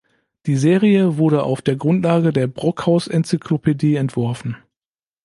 Die 0.47 0.55
Serie 0.55 1.19
wurde 1.19 1.43
auf 1.43 1.61
der 1.61 1.75
Grundlage 1.75 2.33
der 2.33 2.47
Brockhaus 2.47 3.05
Enzyklopädie 3.07 3.97
entworfen. 3.97 4.57